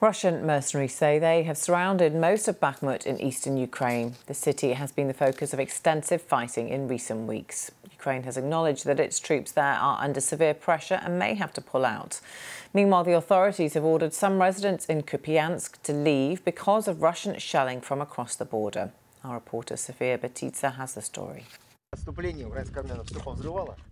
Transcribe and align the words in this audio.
Russian 0.00 0.46
mercenaries 0.46 0.94
say 0.94 1.18
they 1.18 1.42
have 1.42 1.58
surrounded 1.58 2.14
most 2.14 2.46
of 2.46 2.60
Bakhmut 2.60 3.04
in 3.04 3.20
eastern 3.20 3.56
Ukraine. 3.56 4.14
The 4.26 4.34
city 4.34 4.74
has 4.74 4.92
been 4.92 5.08
the 5.08 5.12
focus 5.12 5.52
of 5.52 5.58
extensive 5.58 6.22
fighting 6.22 6.68
in 6.68 6.86
recent 6.86 7.26
weeks. 7.26 7.72
Ukraine 7.90 8.22
has 8.22 8.36
acknowledged 8.36 8.84
that 8.84 9.00
its 9.00 9.18
troops 9.18 9.50
there 9.50 9.64
are 9.74 10.00
under 10.00 10.20
severe 10.20 10.54
pressure 10.54 11.00
and 11.02 11.18
may 11.18 11.34
have 11.34 11.52
to 11.54 11.60
pull 11.60 11.84
out. 11.84 12.20
Meanwhile, 12.72 13.02
the 13.02 13.16
authorities 13.16 13.74
have 13.74 13.82
ordered 13.82 14.14
some 14.14 14.40
residents 14.40 14.86
in 14.86 15.02
Kupiansk 15.02 15.82
to 15.82 15.92
leave 15.92 16.44
because 16.44 16.86
of 16.86 17.02
Russian 17.02 17.36
shelling 17.40 17.80
from 17.80 18.00
across 18.00 18.36
the 18.36 18.44
border. 18.44 18.92
Our 19.24 19.34
reporter 19.34 19.76
Sofia 19.76 20.16
Bettiza 20.16 20.76
has 20.76 20.94
the 20.94 21.02
story. 21.02 21.42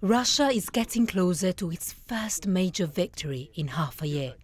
Russia 0.02 0.48
is 0.50 0.70
getting 0.70 1.07
closer 1.09 1.52
to 1.54 1.73
its 1.73 1.93
first 1.93 2.46
major 2.46 2.86
victory 2.86 3.50
in 3.57 3.66
half 3.66 4.02
a 4.02 4.07
year. 4.07 4.34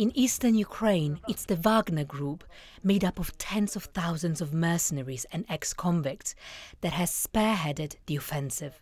In 0.00 0.16
eastern 0.16 0.54
Ukraine, 0.54 1.20
it's 1.28 1.44
the 1.44 1.56
Wagner 1.56 2.04
Group, 2.04 2.42
made 2.82 3.04
up 3.04 3.18
of 3.18 3.36
tens 3.36 3.76
of 3.76 3.84
thousands 3.84 4.40
of 4.40 4.54
mercenaries 4.54 5.26
and 5.30 5.44
ex 5.46 5.74
convicts, 5.74 6.34
that 6.80 6.94
has 6.94 7.10
spearheaded 7.10 7.96
the 8.06 8.16
offensive. 8.16 8.80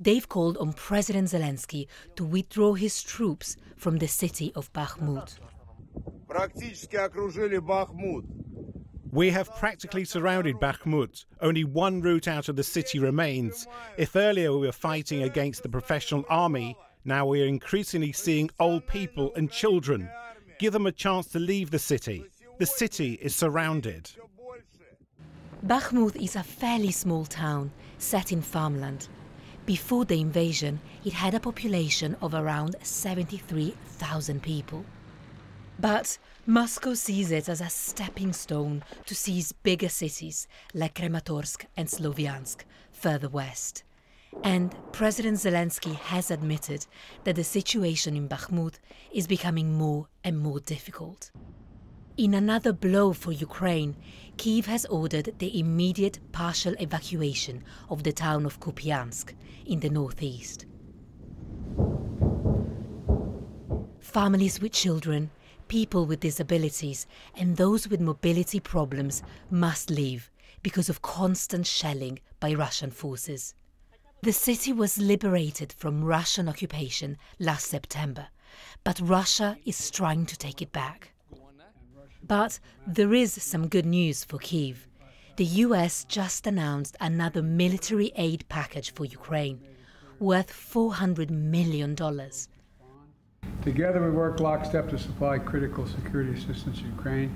They've 0.00 0.26
called 0.26 0.56
on 0.56 0.72
President 0.72 1.28
Zelensky 1.28 1.86
to 2.16 2.24
withdraw 2.24 2.72
his 2.72 3.02
troops 3.02 3.58
from 3.76 3.98
the 3.98 4.08
city 4.08 4.54
of 4.54 4.72
Bakhmut. 4.72 5.36
We 9.10 9.28
have 9.28 9.54
practically 9.56 10.06
surrounded 10.06 10.56
Bakhmut. 10.56 11.26
Only 11.42 11.64
one 11.64 12.00
route 12.00 12.26
out 12.26 12.48
of 12.48 12.56
the 12.56 12.64
city 12.64 12.98
remains. 12.98 13.66
If 13.98 14.16
earlier 14.16 14.50
we 14.54 14.66
were 14.66 14.72
fighting 14.72 15.24
against 15.24 15.62
the 15.62 15.68
professional 15.68 16.24
army, 16.30 16.74
now 17.04 17.26
we 17.26 17.42
are 17.42 17.46
increasingly 17.46 18.12
seeing 18.12 18.48
old 18.58 18.86
people 18.86 19.30
and 19.36 19.50
children. 19.50 20.08
Give 20.62 20.72
them 20.72 20.86
a 20.86 20.92
chance 20.92 21.26
to 21.32 21.40
leave 21.40 21.72
the 21.72 21.78
city. 21.80 22.24
The 22.58 22.66
city 22.66 23.14
is 23.14 23.34
surrounded. 23.34 24.12
Bakhmut 25.66 26.14
is 26.14 26.36
a 26.36 26.44
fairly 26.44 26.92
small 26.92 27.24
town 27.24 27.72
set 27.98 28.30
in 28.30 28.42
farmland. 28.42 29.08
Before 29.66 30.04
the 30.04 30.20
invasion, 30.20 30.78
it 31.04 31.14
had 31.14 31.34
a 31.34 31.40
population 31.40 32.16
of 32.22 32.34
around 32.34 32.76
73,000 32.80 34.40
people. 34.40 34.84
But 35.80 36.16
Moscow 36.46 36.94
sees 36.94 37.32
it 37.32 37.48
as 37.48 37.60
a 37.60 37.68
stepping 37.68 38.32
stone 38.32 38.84
to 39.06 39.16
seize 39.16 39.50
bigger 39.50 39.88
cities 39.88 40.46
like 40.74 40.94
Kramatorsk 40.94 41.64
and 41.76 41.88
Sloviansk 41.88 42.58
further 42.92 43.28
west. 43.28 43.82
And 44.42 44.74
President 44.92 45.38
Zelensky 45.38 45.94
has 45.94 46.30
admitted 46.30 46.86
that 47.24 47.36
the 47.36 47.44
situation 47.44 48.16
in 48.16 48.28
Bakhmut 48.28 48.74
is 49.12 49.26
becoming 49.26 49.74
more 49.74 50.08
and 50.24 50.38
more 50.38 50.60
difficult. 50.60 51.30
In 52.16 52.34
another 52.34 52.72
blow 52.72 53.12
for 53.12 53.32
Ukraine, 53.32 53.96
Kiev 54.36 54.66
has 54.66 54.84
ordered 54.86 55.34
the 55.38 55.58
immediate 55.58 56.18
partial 56.32 56.74
evacuation 56.78 57.64
of 57.88 58.02
the 58.02 58.12
town 58.12 58.44
of 58.44 58.60
Kupiansk 58.60 59.32
in 59.64 59.80
the 59.80 59.88
northeast. 59.88 60.66
Families 64.00 64.60
with 64.60 64.72
children, 64.72 65.30
people 65.68 66.04
with 66.04 66.20
disabilities, 66.20 67.06
and 67.34 67.56
those 67.56 67.88
with 67.88 68.00
mobility 68.00 68.60
problems 68.60 69.22
must 69.50 69.88
leave 69.90 70.30
because 70.62 70.90
of 70.90 71.00
constant 71.00 71.66
shelling 71.66 72.18
by 72.40 72.52
Russian 72.52 72.90
forces. 72.90 73.54
The 74.24 74.32
city 74.32 74.72
was 74.72 74.98
liberated 74.98 75.72
from 75.72 76.04
Russian 76.04 76.48
occupation 76.48 77.16
last 77.40 77.66
September, 77.66 78.28
but 78.84 79.00
Russia 79.00 79.56
is 79.66 79.90
trying 79.90 80.26
to 80.26 80.38
take 80.38 80.62
it 80.62 80.70
back. 80.70 81.10
But 82.22 82.60
there 82.86 83.14
is 83.14 83.32
some 83.32 83.66
good 83.66 83.84
news 83.84 84.22
for 84.22 84.38
Kiev. 84.38 84.86
The 85.34 85.44
US 85.66 86.04
just 86.04 86.46
announced 86.46 86.96
another 87.00 87.42
military 87.42 88.12
aid 88.14 88.44
package 88.48 88.92
for 88.92 89.04
Ukraine, 89.04 89.60
worth 90.20 90.52
$400 90.52 91.30
million. 91.30 91.96
Together 91.96 94.04
we 94.04 94.10
work 94.12 94.38
lockstep 94.38 94.88
to 94.90 94.98
supply 95.00 95.40
critical 95.40 95.84
security 95.84 96.34
assistance 96.34 96.78
to 96.78 96.84
Ukraine, 96.84 97.34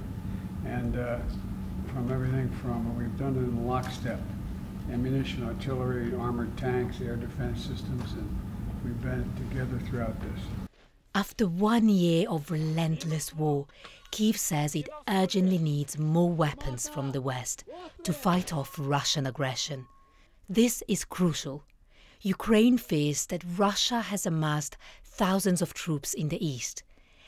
and 0.64 0.96
uh, 0.96 1.18
from 1.92 2.12
everything 2.12 2.48
from, 2.62 2.96
we've 2.96 3.18
done 3.18 3.34
it 3.34 3.40
in 3.40 3.66
lockstep 3.66 4.20
ammunition, 4.92 5.44
artillery, 5.44 6.14
armored 6.14 6.56
tanks, 6.56 7.00
air 7.00 7.16
defense 7.16 7.60
systems, 7.60 8.12
and 8.12 8.38
we've 8.84 9.00
been 9.02 9.30
together 9.36 9.78
throughout 9.86 10.18
this. 10.20 10.40
After 11.14 11.46
one 11.48 11.88
year 11.88 12.28
of 12.28 12.50
relentless 12.50 13.34
war, 13.34 13.66
Kiev 14.10 14.36
says 14.36 14.74
it 14.74 14.88
urgently 15.08 15.58
needs 15.58 15.98
more 15.98 16.30
weapons 16.30 16.88
from 16.88 17.12
the 17.12 17.20
West 17.20 17.64
to 18.02 18.12
fight 18.12 18.52
off 18.52 18.78
Russian 18.78 19.26
aggression. 19.26 19.86
This 20.48 20.82
is 20.86 21.04
crucial. 21.04 21.64
Ukraine 22.20 22.78
fears 22.78 23.26
that 23.26 23.44
Russia 23.56 24.00
has 24.00 24.26
amassed 24.26 24.76
thousands 25.04 25.62
of 25.62 25.74
troops 25.74 26.14
in 26.14 26.28
the 26.28 26.44
east 26.46 26.82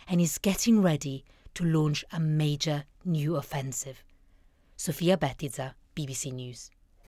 and 0.06 0.20
is 0.20 0.38
getting 0.38 0.82
ready 0.82 1.24
to 1.54 1.64
launch 1.64 2.04
a 2.12 2.20
major 2.20 2.84
new 3.04 3.36
offensive. 3.36 4.04
Sofia 4.76 5.16
Bettiza, 5.16 5.74
BBC 5.96 6.32
News. 6.32 6.70